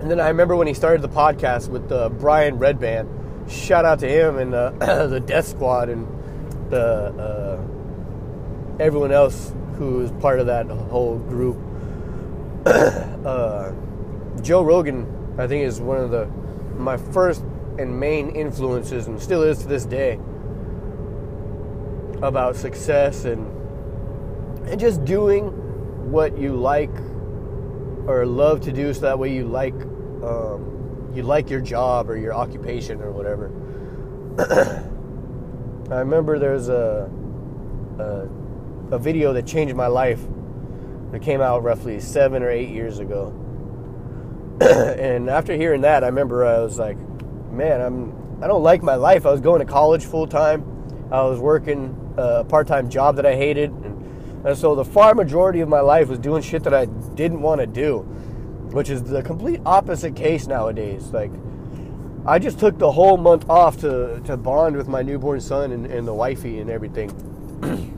And 0.00 0.10
then 0.10 0.20
I 0.20 0.28
remember 0.28 0.56
when 0.56 0.66
he 0.66 0.74
started 0.74 1.02
the 1.02 1.08
podcast 1.08 1.68
with 1.68 1.90
uh, 1.92 2.08
Brian 2.08 2.58
Redban. 2.58 3.08
Shout 3.48 3.84
out 3.84 4.00
to 4.00 4.08
him 4.08 4.38
and 4.38 4.54
uh, 4.54 4.70
the 5.06 5.20
Death 5.20 5.48
Squad 5.48 5.88
and 5.88 6.06
the 6.70 6.80
uh, 6.80 8.82
everyone 8.82 9.12
else 9.12 9.52
who 9.76 10.00
is 10.00 10.10
part 10.20 10.40
of 10.40 10.46
that 10.46 10.66
whole 10.66 11.18
group. 11.18 11.56
uh, 12.66 13.72
Joe 14.40 14.62
Rogan, 14.62 15.34
I 15.38 15.46
think, 15.46 15.64
is 15.64 15.80
one 15.80 15.98
of 15.98 16.10
the 16.10 16.26
my 16.76 16.96
first 16.96 17.42
and 17.78 17.98
main 17.98 18.30
influences, 18.30 19.06
and 19.06 19.20
still 19.20 19.42
is 19.42 19.58
to 19.58 19.68
this 19.68 19.84
day, 19.84 20.18
about 22.22 22.56
success 22.56 23.24
and 23.24 23.57
and 24.70 24.80
just 24.80 25.04
doing 25.04 25.46
what 26.10 26.38
you 26.38 26.54
like 26.54 26.94
or 28.06 28.24
love 28.26 28.60
to 28.62 28.72
do, 28.72 28.92
so 28.94 29.00
that 29.00 29.18
way 29.18 29.32
you 29.32 29.46
like 29.46 29.74
um, 30.22 31.10
you 31.14 31.22
like 31.22 31.50
your 31.50 31.60
job 31.60 32.08
or 32.08 32.16
your 32.16 32.34
occupation 32.34 33.00
or 33.00 33.12
whatever. 33.12 33.50
I 35.92 35.98
remember 36.00 36.38
there's 36.38 36.68
a, 36.68 37.10
a 37.98 38.94
a 38.94 38.98
video 38.98 39.32
that 39.34 39.46
changed 39.46 39.74
my 39.74 39.86
life 39.86 40.20
that 41.12 41.20
came 41.20 41.40
out 41.40 41.62
roughly 41.62 42.00
seven 42.00 42.42
or 42.42 42.50
eight 42.50 42.70
years 42.70 42.98
ago. 42.98 43.34
and 44.60 45.28
after 45.30 45.54
hearing 45.54 45.82
that, 45.82 46.02
I 46.04 46.06
remember 46.06 46.44
I 46.44 46.60
was 46.60 46.78
like, 46.78 46.96
man, 47.50 47.80
I'm 47.80 48.42
I 48.42 48.46
don't 48.46 48.62
like 48.62 48.82
my 48.82 48.94
life. 48.94 49.26
I 49.26 49.30
was 49.30 49.40
going 49.40 49.60
to 49.60 49.70
college 49.70 50.04
full 50.04 50.26
time. 50.26 50.64
I 51.10 51.22
was 51.22 51.38
working 51.40 52.14
a 52.16 52.44
part 52.44 52.66
time 52.66 52.88
job 52.88 53.16
that 53.16 53.26
I 53.26 53.34
hated, 53.34 53.72
and, 54.44 54.56
so 54.56 54.74
the 54.74 54.84
far 54.84 55.14
majority 55.14 55.60
of 55.60 55.68
my 55.68 55.80
life 55.80 56.08
was 56.08 56.18
doing 56.18 56.42
shit 56.42 56.64
that 56.64 56.74
I 56.74 56.86
didn't 56.86 57.40
want 57.40 57.60
to 57.60 57.66
do, 57.66 58.00
which 58.72 58.90
is 58.90 59.02
the 59.02 59.22
complete 59.22 59.60
opposite 59.64 60.16
case 60.16 60.46
nowadays. 60.46 61.08
Like. 61.08 61.30
I 62.26 62.38
just 62.38 62.58
took 62.58 62.78
the 62.78 62.92
whole 62.92 63.16
month 63.16 63.48
off 63.48 63.78
to, 63.78 64.20
to 64.26 64.36
bond 64.36 64.76
with 64.76 64.86
my 64.86 65.00
newborn 65.00 65.40
son 65.40 65.72
and, 65.72 65.86
and 65.86 66.06
the 66.06 66.12
wifey 66.12 66.60
and 66.60 66.68
everything. 66.68 67.10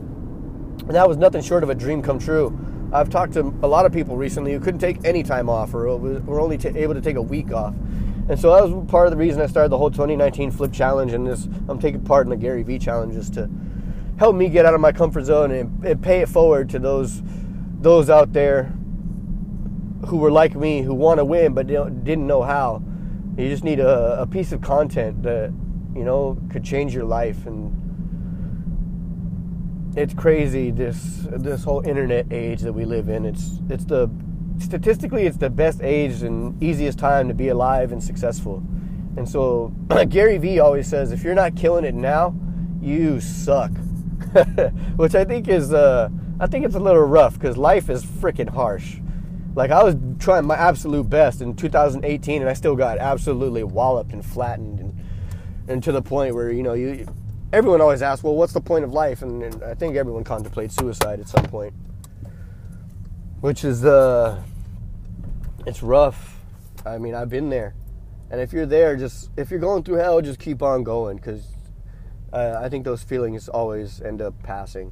And 0.81 0.95
that 0.95 1.07
was 1.07 1.15
nothing 1.15 1.41
short 1.41 1.63
of 1.63 1.69
a 1.69 1.75
dream 1.75 2.01
come 2.01 2.19
true. 2.19 2.57
I've 2.91 3.09
talked 3.09 3.33
to 3.33 3.53
a 3.61 3.67
lot 3.67 3.85
of 3.85 3.93
people 3.93 4.17
recently 4.17 4.51
who 4.51 4.59
couldn't 4.59 4.79
take 4.79 5.05
any 5.05 5.23
time 5.23 5.49
off 5.49 5.73
or 5.73 5.95
were 5.95 6.41
only 6.41 6.57
t- 6.57 6.69
able 6.69 6.93
to 6.95 7.01
take 7.01 7.15
a 7.15 7.21
week 7.21 7.53
off. 7.53 7.73
And 8.27 8.37
so 8.37 8.53
that 8.53 8.67
was 8.67 8.89
part 8.89 9.07
of 9.07 9.11
the 9.11 9.17
reason 9.17 9.41
I 9.41 9.45
started 9.45 9.69
the 9.69 9.77
whole 9.77 9.91
2019 9.91 10.51
Flip 10.51 10.73
Challenge 10.73 11.13
and 11.13 11.25
this. 11.25 11.47
I'm 11.69 11.79
taking 11.79 12.01
part 12.01 12.25
in 12.25 12.29
the 12.29 12.35
Gary 12.35 12.63
Vee 12.63 12.79
Challenge 12.79 13.29
to 13.31 13.49
help 14.21 14.35
me 14.35 14.49
get 14.49 14.67
out 14.67 14.75
of 14.75 14.79
my 14.79 14.91
comfort 14.91 15.23
zone 15.23 15.49
and, 15.49 15.83
and 15.83 15.99
pay 15.99 16.19
it 16.19 16.29
forward 16.29 16.69
to 16.69 16.77
those 16.77 17.23
those 17.79 18.07
out 18.07 18.31
there 18.33 18.65
who 20.05 20.17
were 20.17 20.29
like 20.29 20.55
me, 20.55 20.83
who 20.83 20.93
want 20.93 21.17
to 21.17 21.25
win 21.25 21.55
but 21.55 21.65
didn't 21.65 22.27
know 22.27 22.43
how. 22.43 22.83
You 23.35 23.49
just 23.49 23.63
need 23.63 23.79
a, 23.79 24.21
a 24.21 24.27
piece 24.27 24.51
of 24.51 24.61
content 24.61 25.23
that 25.23 25.51
you 25.95 26.03
know 26.03 26.37
could 26.51 26.63
change 26.63 26.93
your 26.93 27.05
life 27.05 27.47
and 27.47 27.73
it's 29.97 30.13
crazy 30.13 30.69
this 30.69 31.25
this 31.31 31.63
whole 31.63 31.81
internet 31.81 32.31
age 32.31 32.61
that 32.61 32.73
we 32.73 32.85
live 32.85 33.09
in. 33.09 33.25
It's 33.25 33.59
it's 33.71 33.85
the 33.85 34.07
statistically 34.59 35.25
it's 35.25 35.37
the 35.37 35.49
best 35.49 35.81
age 35.81 36.21
and 36.21 36.61
easiest 36.61 36.99
time 36.99 37.27
to 37.27 37.33
be 37.33 37.47
alive 37.47 37.91
and 37.91 38.03
successful. 38.03 38.61
And 39.17 39.27
so 39.27 39.73
Gary 40.09 40.37
Vee 40.37 40.59
always 40.59 40.85
says 40.85 41.11
if 41.11 41.23
you're 41.23 41.33
not 41.33 41.55
killing 41.55 41.85
it 41.85 41.95
now, 41.95 42.35
you 42.79 43.19
suck. 43.19 43.71
Which 44.95 45.15
I 45.15 45.25
think 45.25 45.47
is 45.47 45.73
uh 45.73 46.09
I 46.39 46.47
think 46.47 46.65
it's 46.65 46.75
a 46.75 46.79
little 46.79 47.03
rough 47.03 47.39
cuz 47.39 47.57
life 47.57 47.89
is 47.89 48.05
freaking 48.05 48.49
harsh. 48.49 48.99
Like 49.55 49.71
I 49.71 49.83
was 49.83 49.95
trying 50.19 50.45
my 50.45 50.55
absolute 50.55 51.09
best 51.09 51.41
in 51.41 51.55
2018 51.55 52.41
and 52.41 52.49
I 52.49 52.53
still 52.53 52.75
got 52.75 52.97
absolutely 52.97 53.63
walloped 53.63 54.13
and 54.13 54.25
flattened 54.25 54.79
and 54.79 54.99
and 55.67 55.83
to 55.83 55.91
the 55.91 56.01
point 56.01 56.35
where 56.35 56.51
you 56.51 56.63
know 56.63 56.73
you 56.73 57.05
everyone 57.53 57.81
always 57.81 58.01
asks, 58.01 58.23
well, 58.23 58.35
what's 58.35 58.53
the 58.53 58.61
point 58.61 58.83
of 58.83 58.93
life? 58.93 59.21
And, 59.21 59.43
and, 59.43 59.63
I 59.63 59.73
think 59.73 59.95
everyone 59.95 60.23
contemplates 60.23 60.75
suicide 60.75 61.19
at 61.19 61.27
some 61.27 61.45
point, 61.45 61.73
which 63.41 63.63
is 63.63 63.85
uh, 63.85 64.41
it's 65.65 65.83
rough. 65.83 66.39
I 66.85 66.97
mean, 66.97 67.13
I've 67.13 67.29
been 67.29 67.49
there, 67.49 67.75
and 68.29 68.41
if 68.41 68.53
you're 68.53 68.65
there, 68.65 68.95
just 68.95 69.29
if 69.37 69.51
you're 69.51 69.59
going 69.59 69.83
through 69.83 69.95
hell, 69.95 70.21
just 70.21 70.39
keep 70.39 70.61
on 70.61 70.83
going 70.83 71.17
because 71.17 71.50
uh, 72.33 72.59
I 72.61 72.69
think 72.69 72.85
those 72.85 73.03
feelings 73.03 73.49
always 73.49 74.01
end 74.01 74.21
up 74.21 74.41
passing. 74.43 74.91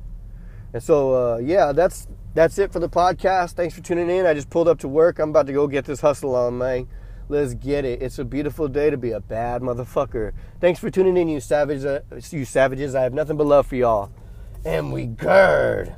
And 0.74 0.84
so, 0.84 1.34
uh, 1.34 1.38
yeah, 1.38 1.72
that's 1.72 2.08
that's 2.34 2.60
it 2.60 2.72
for 2.72 2.80
the 2.80 2.90
podcast. 2.90 3.54
Thanks 3.54 3.74
for 3.74 3.82
tuning 3.82 4.10
in. 4.10 4.26
I 4.26 4.34
just 4.34 4.50
pulled 4.50 4.68
up 4.68 4.80
to 4.80 4.88
work. 4.88 5.20
I'm 5.20 5.30
about 5.30 5.48
to 5.48 5.54
go 5.54 5.68
get 5.68 5.86
this 5.86 6.02
hustle 6.02 6.36
on, 6.36 6.58
man. 6.58 6.88
Let's 7.28 7.54
get 7.54 7.86
it. 7.86 8.02
It's 8.02 8.18
a 8.20 8.26
beautiful 8.26 8.68
day 8.68 8.90
to 8.90 8.98
be 8.98 9.12
a 9.12 9.20
bad 9.20 9.62
motherfucker. 9.62 10.34
Thanks 10.60 10.80
for 10.80 10.90
tuning 10.90 11.18
in, 11.18 11.28
you 11.28 11.40
savages. 11.40 11.86
Uh, 11.86 12.02
you 12.32 12.46
savages. 12.46 12.96
I 12.96 13.04
have 13.04 13.14
nothing 13.14 13.38
but 13.38 13.48
love 13.48 13.68
for 13.68 13.76
y'all. 13.76 14.12
And 14.66 14.92
we 14.92 15.06
gird. 15.06 15.96